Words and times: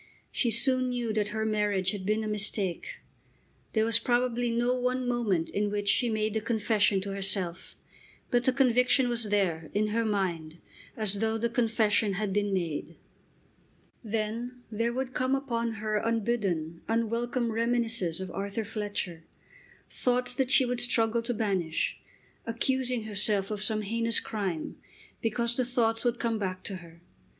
She 0.31 0.49
soon 0.49 0.89
knew 0.89 1.13
that 1.13 1.27
her 1.27 1.45
marriage 1.45 1.91
had 1.91 2.07
been 2.07 2.23
a 2.23 2.27
mistake. 2.27 2.95
There 3.73 3.85
was 3.85 3.99
probably 3.99 4.49
no 4.49 4.73
one 4.73 5.07
moment 5.07 5.51
in 5.51 5.69
which 5.69 5.87
she 5.87 6.09
made 6.09 6.33
the 6.33 6.41
confession 6.41 7.01
to 7.01 7.11
herself. 7.13 7.75
But 8.31 8.45
the 8.45 8.51
conviction 8.51 9.09
was 9.09 9.25
there, 9.25 9.69
in 9.75 9.89
her 9.89 10.03
mind, 10.03 10.57
as 10.97 11.19
though 11.19 11.37
the 11.37 11.51
confession 11.51 12.13
had 12.13 12.33
been 12.33 12.51
made. 12.51 12.95
Then 14.03 14.63
there 14.71 14.91
would 14.91 15.13
come 15.13 15.35
upon 15.35 15.73
her 15.73 15.97
unbidden, 15.97 16.81
unwelcome 16.87 17.51
reminiscences 17.51 18.19
of 18.19 18.31
Arthur 18.31 18.63
Fletcher, 18.65 19.25
thoughts 19.87 20.33
that 20.33 20.49
she 20.49 20.65
would 20.65 20.81
struggle 20.81 21.21
to 21.21 21.31
banish, 21.35 21.99
accusing 22.47 23.03
herself 23.03 23.51
of 23.51 23.61
some 23.61 23.83
heinous 23.83 24.19
crime 24.19 24.77
because 25.21 25.55
the 25.55 25.63
thoughts 25.63 26.03
would 26.03 26.17
come 26.17 26.39
back 26.39 26.63
to 26.63 26.77
her. 26.77 27.03